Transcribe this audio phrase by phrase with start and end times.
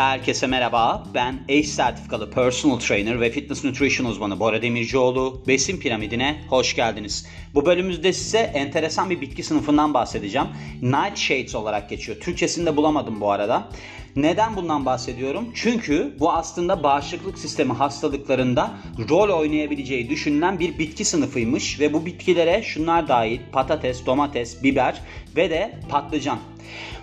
[0.00, 1.04] Herkese merhaba.
[1.14, 5.42] Ben ACE sertifikalı personal trainer ve fitness nutrition uzmanı Bora Demircioğlu.
[5.48, 7.26] Besin piramidine hoş geldiniz.
[7.54, 10.48] Bu bölümümüzde size enteresan bir bitki sınıfından bahsedeceğim.
[10.82, 12.20] Nightshades olarak geçiyor.
[12.20, 13.68] Türkçesini de bulamadım bu arada.
[14.16, 15.48] Neden bundan bahsediyorum?
[15.54, 18.70] Çünkü bu aslında bağışıklık sistemi hastalıklarında
[19.08, 25.00] rol oynayabileceği düşünülen bir bitki sınıfıymış ve bu bitkilere şunlar dahil patates, domates, biber
[25.36, 26.38] ve de patlıcan.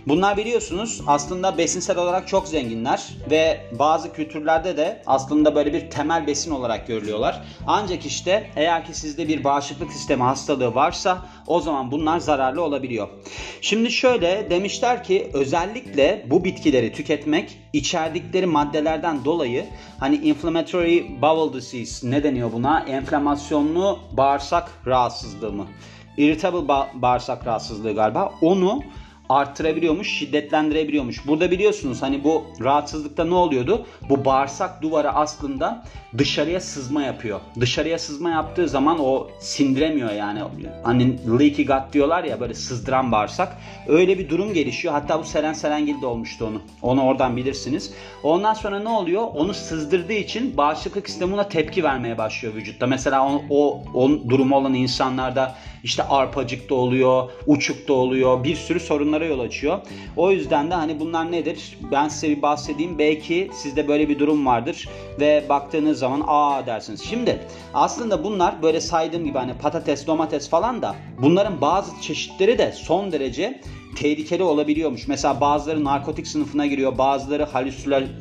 [0.07, 6.27] Bunlar biliyorsunuz aslında besinsel olarak çok zenginler ve bazı kültürlerde de aslında böyle bir temel
[6.27, 7.43] besin olarak görülüyorlar.
[7.67, 13.07] Ancak işte eğer ki sizde bir bağışıklık sistemi hastalığı varsa o zaman bunlar zararlı olabiliyor.
[13.61, 19.65] Şimdi şöyle demişler ki özellikle bu bitkileri tüketmek içerdikleri maddelerden dolayı
[19.99, 22.79] hani inflammatory bowel disease ne deniyor buna?
[22.79, 25.67] Enflamasyonlu bağırsak rahatsızlığı mı?
[26.17, 28.33] Irritable ba- bağırsak rahatsızlığı galiba.
[28.41, 28.83] Onu
[29.29, 31.27] arttırabiliyormuş, şiddetlendirebiliyormuş.
[31.27, 33.85] Burada biliyorsunuz hani bu rahatsızlıkta ne oluyordu?
[34.09, 35.83] Bu bağırsak duvarı aslında
[36.17, 37.39] dışarıya sızma yapıyor.
[37.59, 40.39] Dışarıya sızma yaptığı zaman o sindiremiyor yani.
[40.83, 43.57] Hani leaky gut diyorlar ya böyle sızdıran bağırsak.
[43.87, 44.93] Öyle bir durum gelişiyor.
[44.93, 46.61] Hatta bu Seren Serengil de olmuştu onu.
[46.81, 47.93] Onu oradan bilirsiniz.
[48.23, 49.23] Ondan sonra ne oluyor?
[49.35, 52.87] Onu sızdırdığı için bağışıklık sistemi ona tepki vermeye başlıyor vücutta.
[52.87, 58.43] Mesela o, o, o durumu olan insanlarda işte arpacıkta oluyor, uçukta oluyor.
[58.43, 59.79] Bir sürü sorunlara yol açıyor.
[60.15, 61.77] O yüzden de hani bunlar nedir?
[61.91, 62.99] Ben size bir bahsedeyim.
[62.99, 67.03] Belki sizde böyle bir durum vardır ve baktığınız zaman aa dersiniz.
[67.03, 67.39] Şimdi
[67.73, 73.11] aslında bunlar böyle saydığım gibi hani patates, domates falan da bunların bazı çeşitleri de son
[73.11, 73.61] derece
[73.99, 75.07] tehlikeli olabiliyormuş.
[75.07, 77.47] Mesela bazıları narkotik sınıfına giriyor, bazıları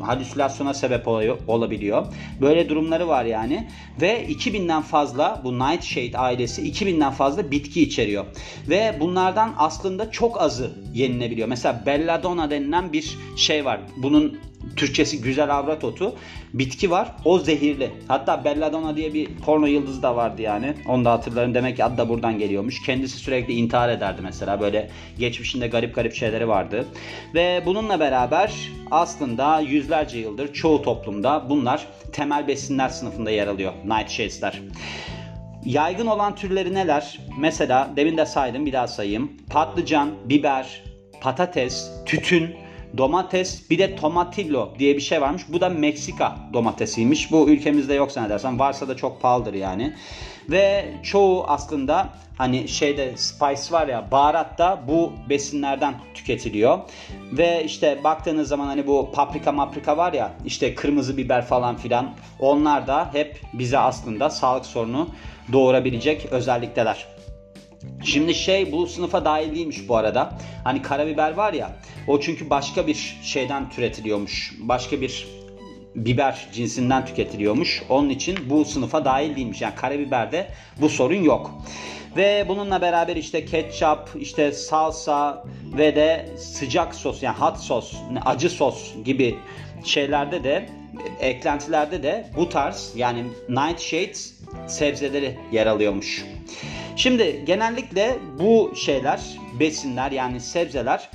[0.00, 1.08] halüsinasyona sebep
[1.48, 2.06] olabiliyor.
[2.40, 3.68] Böyle durumları var yani.
[4.00, 8.24] Ve 2000'den fazla bu Nightshade ailesi 2000'den fazla bitki içeriyor.
[8.68, 11.48] Ve bunlardan aslında çok azı yenilebiliyor.
[11.48, 13.80] Mesela belladonna denilen bir şey var.
[13.96, 14.38] Bunun
[14.76, 16.14] Türkçesi güzel avrat otu.
[16.54, 17.12] Bitki var.
[17.24, 17.90] O zehirli.
[18.08, 20.74] Hatta Belladonna diye bir porno yıldızı da vardı yani.
[20.88, 21.54] Onu da hatırlarım.
[21.54, 22.82] Demek ki adı da buradan geliyormuş.
[22.82, 24.60] Kendisi sürekli intihar ederdi mesela.
[24.60, 26.86] Böyle geçmişinde garip garip şeyleri vardı.
[27.34, 28.52] Ve bununla beraber
[28.90, 33.72] aslında yüzlerce yıldır çoğu toplumda bunlar temel besinler sınıfında yer alıyor.
[33.84, 34.60] Nightshades'ler.
[35.64, 37.18] Yaygın olan türleri neler?
[37.38, 39.32] Mesela demin de saydım bir daha sayayım.
[39.50, 40.82] Patlıcan, biber,
[41.20, 42.56] patates, tütün,
[42.98, 45.42] domates bir de tomatillo diye bir şey varmış.
[45.48, 47.32] Bu da Meksika domatesiymiş.
[47.32, 48.58] Bu ülkemizde yok zannedersem.
[48.58, 49.94] Varsa da çok pahalıdır yani.
[50.48, 52.08] Ve çoğu aslında
[52.38, 56.78] hani şeyde spice var ya baharat da bu besinlerden tüketiliyor.
[57.32, 62.10] Ve işte baktığınız zaman hani bu paprika maprika var ya işte kırmızı biber falan filan
[62.38, 65.08] onlar da hep bize aslında sağlık sorunu
[65.52, 67.15] doğurabilecek özellikteler.
[68.04, 70.38] Şimdi şey bu sınıfa dahil değilmiş bu arada.
[70.64, 71.76] Hani karabiber var ya
[72.08, 74.54] o çünkü başka bir şeyden türetiliyormuş.
[74.60, 75.26] Başka bir
[75.94, 77.82] biber cinsinden tüketiliyormuş.
[77.88, 79.60] Onun için bu sınıfa dahil değilmiş.
[79.60, 80.48] Yani karabiberde
[80.80, 81.50] bu sorun yok.
[82.16, 85.44] Ve bununla beraber işte ketçap, işte salsa
[85.78, 89.36] ve de sıcak sos yani hot sos, acı sos gibi
[89.84, 90.68] şeylerde de
[91.20, 94.34] eklentilerde de bu tarz yani nightshades
[94.66, 96.24] sebzeleri yer alıyormuş.
[96.96, 99.20] Şimdi genellikle bu şeyler,
[99.60, 101.10] besinler yani sebzeler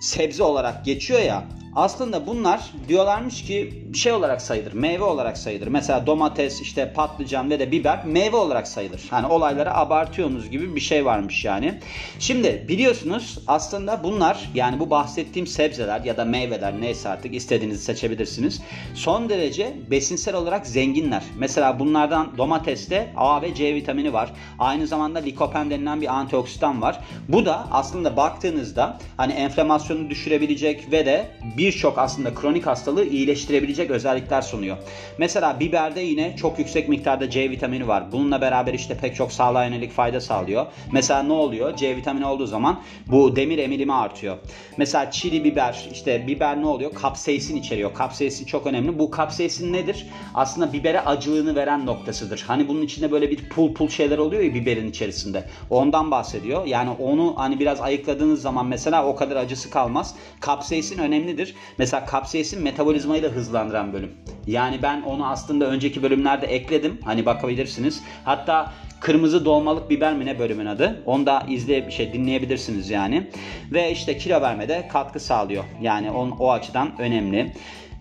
[0.00, 1.44] sebze olarak geçiyor ya
[1.76, 4.72] aslında bunlar diyorlarmış ki şey olarak sayılır.
[4.72, 5.66] Meyve olarak sayılır.
[5.66, 9.06] Mesela domates, işte patlıcan ve de biber meyve olarak sayılır.
[9.10, 11.80] Hani olayları abartıyorsunuz gibi bir şey varmış yani.
[12.18, 18.62] Şimdi biliyorsunuz aslında bunlar yani bu bahsettiğim sebzeler ya da meyveler neyse artık istediğinizi seçebilirsiniz.
[18.94, 21.22] Son derece besinsel olarak zenginler.
[21.38, 24.32] Mesela bunlardan domateste A ve C vitamini var.
[24.58, 27.00] Aynı zamanda likopen denilen bir antioksidan var.
[27.28, 31.26] Bu da aslında baktığınızda hani enflamasyonu düşürebilecek ve de
[31.56, 34.76] bir birçok aslında kronik hastalığı iyileştirebilecek özellikler sunuyor.
[35.18, 38.12] Mesela biberde yine çok yüksek miktarda C vitamini var.
[38.12, 40.66] Bununla beraber işte pek çok sağlığa yönelik fayda sağlıyor.
[40.92, 41.76] Mesela ne oluyor?
[41.76, 44.36] C vitamini olduğu zaman bu demir emilimi artıyor.
[44.76, 46.94] Mesela çili biber, işte biber ne oluyor?
[46.94, 47.94] Kapsaisin içeriyor.
[47.94, 48.98] Kapsaisin çok önemli.
[48.98, 50.06] Bu kapsaisin nedir?
[50.34, 52.44] Aslında bibere acılığını veren noktasıdır.
[52.46, 55.44] Hani bunun içinde böyle bir pul pul şeyler oluyor ya biberin içerisinde.
[55.70, 56.66] Ondan bahsediyor.
[56.66, 60.14] Yani onu hani biraz ayıkladığınız zaman mesela o kadar acısı kalmaz.
[60.40, 61.55] Kapsaisin önemlidir.
[61.78, 64.12] Mesela kapsaisin metabolizmayı da hızlandıran bölüm.
[64.46, 67.00] Yani ben onu aslında önceki bölümlerde ekledim.
[67.04, 68.02] Hani bakabilirsiniz.
[68.24, 71.02] Hatta Kırmızı dolmalık biber mi ne bölümün adı?
[71.06, 73.30] Onu da izleyip şey dinleyebilirsiniz yani.
[73.72, 75.64] Ve işte kilo vermede katkı sağlıyor.
[75.82, 77.52] Yani on, o açıdan önemli.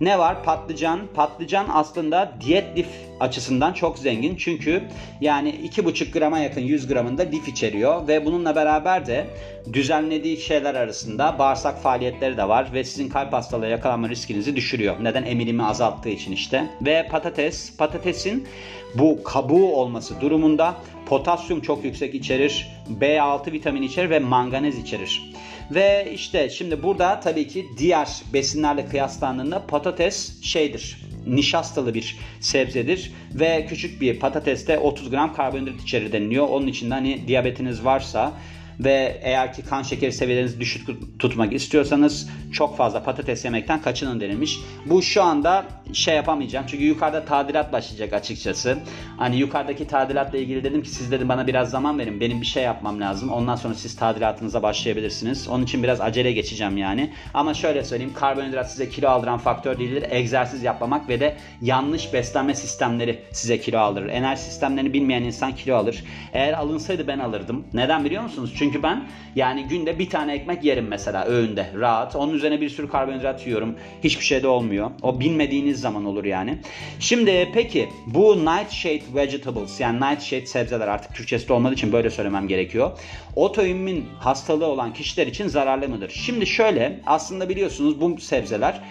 [0.02, 0.44] Ne var?
[0.44, 1.00] Patlıcan.
[1.14, 2.88] Patlıcan aslında diyet lif
[3.20, 4.36] açısından çok zengin.
[4.36, 4.84] Çünkü
[5.22, 9.28] yani 2,5 grama yakın 100 gramında lif içeriyor ve bununla beraber de
[9.74, 14.96] düzenlediği şeyler arasında bağırsak faaliyetleri de var ve sizin kalp hastalığı yakalanma riskinizi düşürüyor.
[15.02, 15.24] Neden?
[15.24, 16.70] Emilimi azalttığı için işte.
[16.82, 18.48] Ve patates, patatesin
[18.96, 20.76] bu kabuğu olması durumunda
[21.06, 22.68] potasyum çok yüksek içerir,
[23.00, 25.34] B6 vitamini içerir ve manganez içerir.
[25.72, 33.66] Ve işte şimdi burada tabii ki diğer besinlerle kıyaslandığında patates şeydir nişastalı bir sebzedir ve
[33.70, 36.48] küçük bir patateste 30 gram karbonhidrat içerir deniliyor.
[36.48, 38.34] Onun için hani diyabetiniz varsa
[38.80, 44.60] ve eğer ki kan şekeri seviyelerinizi düşük tutmak istiyorsanız çok fazla patates yemekten kaçının denilmiş.
[44.86, 48.78] Bu şu anda şey yapamayacağım çünkü yukarıda tadilat başlayacak açıkçası.
[49.18, 52.20] Hani yukarıdaki tadilatla ilgili dedim ki siz dedim bana biraz zaman verin.
[52.20, 53.30] Benim bir şey yapmam lazım.
[53.30, 55.48] Ondan sonra siz tadilatınıza başlayabilirsiniz.
[55.48, 57.14] Onun için biraz acele geçeceğim yani.
[57.34, 60.04] Ama şöyle söyleyeyim karbonhidrat size kilo aldıran faktör değildir.
[60.10, 64.10] Egzersiz yapmamak ve de yanlış beslenme sistemleri size kilo aldırır.
[64.10, 66.04] Enerji sistemlerini bilmeyen insan kilo alır.
[66.34, 67.66] Eğer alınsaydı ben alırdım.
[67.74, 68.54] Neden biliyor musunuz?
[68.58, 69.04] Çünkü çünkü ben
[69.36, 72.16] yani günde bir tane ekmek yerim mesela öğünde rahat.
[72.16, 73.76] Onun üzerine bir sürü karbonhidrat yiyorum.
[74.04, 74.92] Hiçbir şey de olmuyor.
[75.02, 76.58] O bilmediğiniz zaman olur yani.
[77.00, 82.92] Şimdi peki bu nightshade vegetables yani nightshade sebzeler artık Türkçesi olmadığı için böyle söylemem gerekiyor.
[83.36, 86.10] Otoimmün hastalığı olan kişiler için zararlı mıdır?
[86.10, 88.82] Şimdi şöyle aslında biliyorsunuz bu sebzeler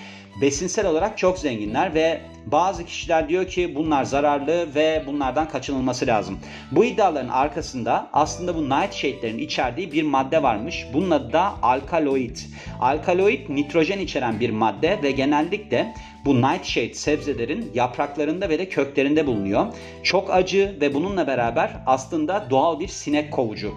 [0.41, 6.39] besinsel olarak çok zenginler ve bazı kişiler diyor ki bunlar zararlı ve bunlardan kaçınılması lazım.
[6.73, 10.87] Bu iddiaların arkasında aslında bu nightshade'lerin içerdiği bir madde varmış.
[10.95, 12.37] Bunun adı da alkaloid.
[12.81, 19.67] Alkaloid nitrojen içeren bir madde ve genellikle bu nightshade sebzelerin yapraklarında ve de köklerinde bulunuyor.
[20.03, 23.75] Çok acı ve bununla beraber aslında doğal bir sinek kovucu.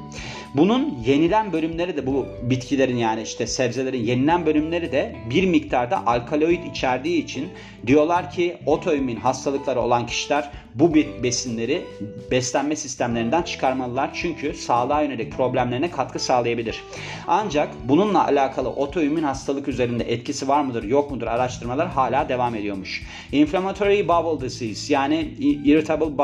[0.53, 6.63] Bunun yenilen bölümleri de bu bitkilerin yani işte sebzelerin yenilen bölümleri de bir miktarda alkaloid
[6.63, 7.49] içerdiği için
[7.87, 11.85] diyorlar ki otoimmün hastalıkları olan kişiler bu besinleri
[12.31, 14.09] beslenme sistemlerinden çıkarmalılar.
[14.13, 16.83] Çünkü sağlığa yönelik problemlerine katkı sağlayabilir.
[17.27, 23.03] Ancak bununla alakalı otoimmün hastalık üzerinde etkisi var mıdır yok mudur araştırmalar hala devam ediyormuş.
[23.31, 26.17] Inflammatory bowel disease yani irritable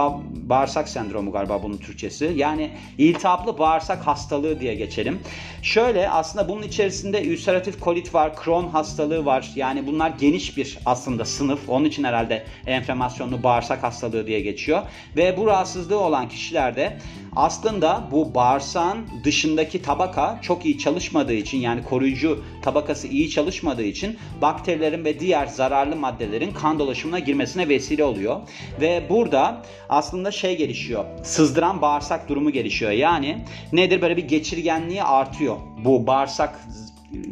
[0.49, 2.33] bağırsak sendromu galiba bunun Türkçesi.
[2.35, 5.19] Yani iltihaplı bağırsak hastalığı diye geçelim.
[5.61, 9.51] Şöyle aslında bunun içerisinde ülseratif kolit var, Crohn hastalığı var.
[9.55, 11.69] Yani bunlar geniş bir aslında sınıf.
[11.69, 14.81] Onun için herhalde enflamasyonlu bağırsak hastalığı diye geçiyor.
[15.17, 16.97] Ve bu rahatsızlığı olan kişilerde
[17.35, 24.17] aslında bu bağırsağın dışındaki tabaka çok iyi çalışmadığı için yani koruyucu tabakası iyi çalışmadığı için
[24.41, 28.41] bakterilerin ve diğer zararlı maddelerin kan dolaşımına girmesine vesile oluyor.
[28.81, 31.05] Ve burada aslında şey gelişiyor.
[31.23, 32.91] Sızdıran bağırsak durumu gelişiyor.
[32.91, 35.57] Yani nedir böyle bir geçirgenliği artıyor.
[35.85, 36.59] Bu bağırsak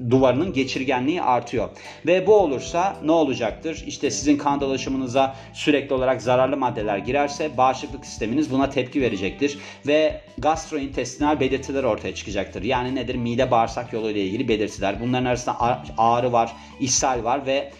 [0.09, 1.69] duvarının geçirgenliği artıyor.
[2.05, 3.83] Ve bu olursa ne olacaktır?
[3.87, 9.57] İşte sizin kan dolaşımınıza sürekli olarak zararlı maddeler girerse bağışıklık sisteminiz buna tepki verecektir
[9.87, 12.63] ve gastrointestinal belirtiler ortaya çıkacaktır.
[12.63, 13.15] Yani nedir?
[13.15, 14.95] Mide bağırsak yolu ile ilgili belirtiler.
[15.01, 15.57] Bunların arasında
[15.97, 17.71] ağrı var, ishal var ve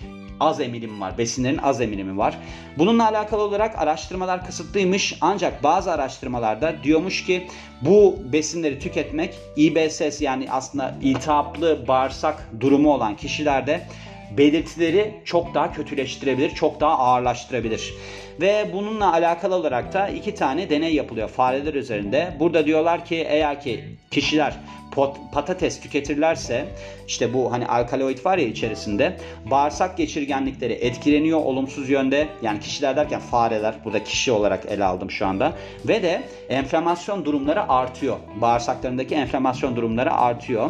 [0.41, 1.17] az emilim var.
[1.17, 2.37] Besinlerin az emilimi var.
[2.77, 5.17] Bununla alakalı olarak araştırmalar kısıtlıymış.
[5.21, 7.47] Ancak bazı araştırmalarda diyormuş ki
[7.81, 13.81] bu besinleri tüketmek IBS yani aslında iltihaplı bağırsak durumu olan kişilerde
[14.37, 17.93] belirtileri çok daha kötüleştirebilir, çok daha ağırlaştırabilir.
[18.41, 22.35] Ve bununla alakalı olarak da iki tane deney yapılıyor fareler üzerinde.
[22.39, 24.53] Burada diyorlar ki eğer ki kişiler
[24.91, 26.65] pot, patates tüketirlerse
[27.07, 29.17] işte bu hani alkaloid var ya içerisinde
[29.51, 32.27] bağırsak geçirgenlikleri etkileniyor olumsuz yönde.
[32.41, 35.53] Yani kişiler derken fareler burada kişi olarak ele aldım şu anda.
[35.87, 38.17] Ve de enflamasyon durumları artıyor.
[38.41, 40.69] Bağırsaklarındaki enflamasyon durumları artıyor.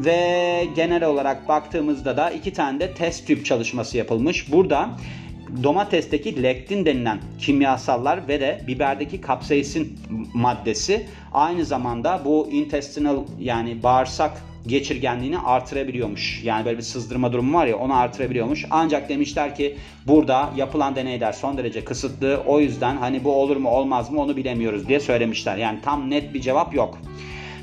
[0.00, 4.52] Ve genel olarak baktığımızda da iki tane de test tüp çalışması yapılmış.
[4.52, 4.90] Burada
[5.62, 9.98] domatesteki lektin denilen kimyasallar ve de biberdeki kapsaisin
[10.34, 16.44] maddesi aynı zamanda bu intestinal yani bağırsak geçirgenliğini artırabiliyormuş.
[16.44, 18.64] Yani böyle bir sızdırma durumu var ya onu artırabiliyormuş.
[18.70, 19.76] Ancak demişler ki
[20.06, 22.42] burada yapılan deneyler son derece kısıtlı.
[22.46, 25.56] O yüzden hani bu olur mu olmaz mı onu bilemiyoruz diye söylemişler.
[25.56, 26.98] Yani tam net bir cevap yok.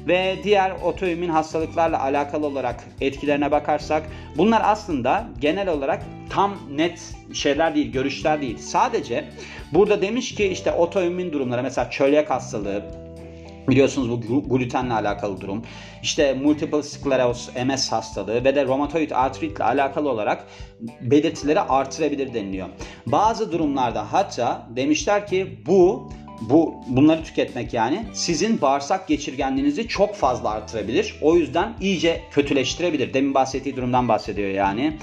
[0.07, 4.03] Ve diğer otoimmün hastalıklarla alakalı olarak etkilerine bakarsak
[4.37, 8.57] bunlar aslında genel olarak tam net şeyler değil, görüşler değil.
[8.57, 9.25] Sadece
[9.73, 13.05] burada demiş ki işte otoimmün durumlara mesela çölyak hastalığı,
[13.69, 15.63] Biliyorsunuz bu glutenle alakalı durum.
[16.03, 20.47] İşte multiple sclerosis, MS hastalığı ve de romatoid artritle alakalı olarak
[21.01, 22.67] belirtileri artırabilir deniliyor.
[23.05, 26.09] Bazı durumlarda hatta demişler ki bu
[26.41, 31.15] bu bunları tüketmek yani sizin bağırsak geçirgenliğinizi çok fazla artırabilir.
[31.21, 33.13] O yüzden iyice kötüleştirebilir.
[33.13, 34.97] Demin bahsettiği durumdan bahsediyor yani.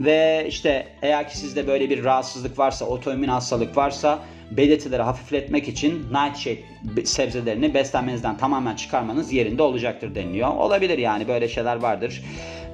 [0.00, 4.18] Ve işte eğer ki sizde böyle bir rahatsızlık varsa, otoimmün hastalık varsa
[4.50, 10.48] belirtileri hafifletmek için nightshade sebzelerini beslenmenizden tamamen çıkarmanız yerinde olacaktır deniliyor.
[10.48, 12.22] Olabilir yani böyle şeyler vardır.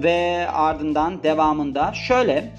[0.03, 2.51] Ve ardından devamında şöyle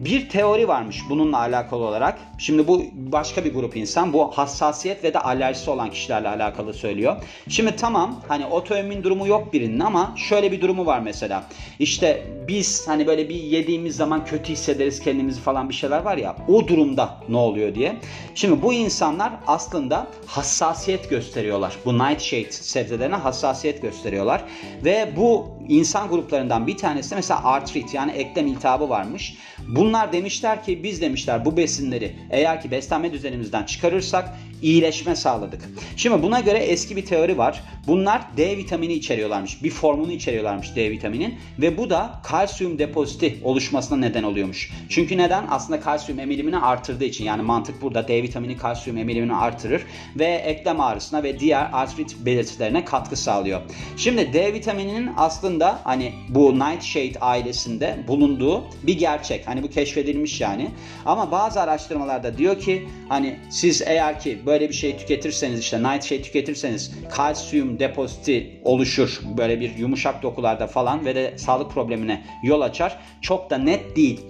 [0.00, 2.18] bir teori varmış bununla alakalı olarak.
[2.38, 4.12] Şimdi bu başka bir grup insan.
[4.12, 7.16] Bu hassasiyet ve de alerjisi olan kişilerle alakalı söylüyor.
[7.48, 11.44] Şimdi tamam hani otoimmün durumu yok birinin ama şöyle bir durumu var mesela.
[11.78, 16.36] İşte biz hani böyle bir yediğimiz zaman kötü hissederiz kendimizi falan bir şeyler var ya.
[16.48, 17.96] O durumda ne oluyor diye.
[18.34, 21.76] Şimdi bu insanlar aslında hassasiyet gösteriyorlar.
[21.84, 24.44] Bu nightshade sebzelerine hassasiyet gösteriyorlar.
[24.84, 29.34] Ve bu insan gruplarından bir tanesi mesela artrit yani eklem iltihabı varmış.
[29.68, 34.28] Bunlar demişler ki biz demişler bu besinleri eğer ki beslenme düzenimizden çıkarırsak
[34.62, 35.68] iyileşme sağladık.
[35.96, 37.62] Şimdi buna göre eski bir teori var.
[37.86, 39.62] Bunlar D vitamini içeriyorlarmış.
[39.62, 44.70] Bir formunu içeriyorlarmış D vitaminin ve bu da kalsiyum depoziti oluşmasına neden oluyormuş.
[44.88, 45.46] Çünkü neden?
[45.50, 49.82] Aslında kalsiyum emilimini artırdığı için yani mantık burada D vitamini kalsiyum emilimini artırır
[50.16, 53.60] ve eklem ağrısına ve diğer artrit belirtilerine katkı sağlıyor.
[53.96, 59.48] Şimdi D vitamininin aslında hani bu Nightshade ailesinde bulunduğu bir gerçek.
[59.48, 60.70] Hani bu keşfedilmiş yani.
[61.06, 66.22] Ama bazı araştırmalarda diyor ki hani siz eğer ki böyle bir şey tüketirseniz işte nightshade
[66.22, 72.98] tüketirseniz kalsiyum depoziti oluşur böyle bir yumuşak dokularda falan ve de sağlık problemine yol açar.
[73.20, 74.20] Çok da net değil.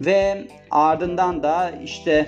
[0.00, 2.26] Ve ardından da işte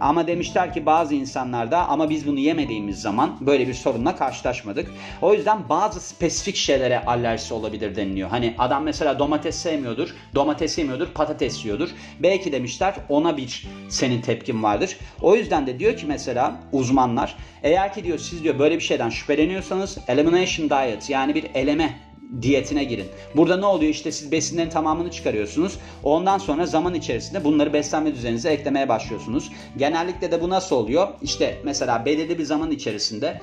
[0.00, 4.90] ama demişler ki bazı insanlarda ama biz bunu yemediğimiz zaman böyle bir sorunla karşılaşmadık.
[5.22, 8.28] O yüzden bazı spesifik şeylere alerjisi olabilir deniliyor.
[8.28, 11.88] Hani adam mesela domates sevmiyordur, domates yemiyordur, patates yiyordur.
[12.20, 14.96] Belki demişler ona bir senin tepkin vardır.
[15.20, 19.10] O yüzden de diyor ki mesela uzmanlar eğer ki diyor siz diyor böyle bir şeyden
[19.10, 22.05] şüpheleniyorsanız elimination diet yani bir eleme
[22.42, 23.06] diyetine girin.
[23.36, 23.90] Burada ne oluyor?
[23.90, 25.78] İşte siz besinlerin tamamını çıkarıyorsunuz.
[26.02, 29.52] Ondan sonra zaman içerisinde bunları beslenme düzeninize eklemeye başlıyorsunuz.
[29.76, 31.08] Genellikle de bu nasıl oluyor?
[31.22, 33.40] İşte mesela belirli bir zaman içerisinde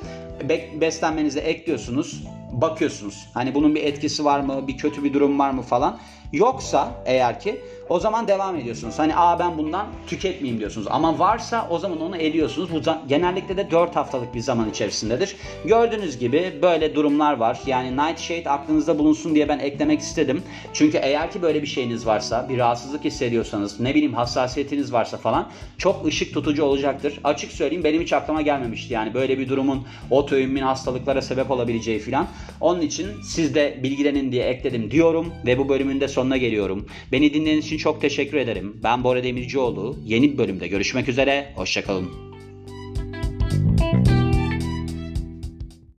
[0.81, 3.27] beslenmenize ekliyorsunuz, bakıyorsunuz.
[3.33, 5.99] Hani bunun bir etkisi var mı, bir kötü bir durum var mı falan.
[6.33, 8.99] Yoksa eğer ki o zaman devam ediyorsunuz.
[8.99, 10.87] Hani aa ben bundan tüketmeyeyim diyorsunuz.
[10.89, 12.71] Ama varsa o zaman onu eliyorsunuz.
[12.71, 15.35] Bu genellikle de 4 haftalık bir zaman içerisindedir.
[15.65, 17.59] Gördüğünüz gibi böyle durumlar var.
[17.65, 20.43] Yani Nightshade aklınızda bulunsun diye ben eklemek istedim.
[20.73, 25.49] Çünkü eğer ki böyle bir şeyiniz varsa, bir rahatsızlık hissediyorsanız, ne bileyim hassasiyetiniz varsa falan
[25.77, 27.19] çok ışık tutucu olacaktır.
[27.23, 28.93] Açık söyleyeyim benim hiç aklıma gelmemişti.
[28.93, 32.27] Yani böyle bir durumun otoimmün hastalıklara sebep olabileceği filan.
[32.61, 36.85] Onun için siz de bilgilenin diye ekledim diyorum ve bu bölümün de sonuna geliyorum.
[37.11, 38.79] Beni dinlediğiniz için çok teşekkür ederim.
[38.83, 39.97] Ben Bora Demircioğlu.
[40.05, 41.53] Yeni bir bölümde görüşmek üzere.
[41.55, 42.32] Hoşçakalın.